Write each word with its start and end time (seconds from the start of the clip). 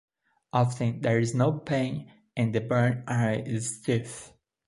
Often 0.51 1.01
there 1.01 1.19
is 1.19 1.35
no 1.35 1.51
pain 1.59 2.11
and 2.35 2.55
the 2.55 2.59
burn 2.61 3.03
area 3.07 3.43
is 3.45 3.75
stiff. 3.81 4.33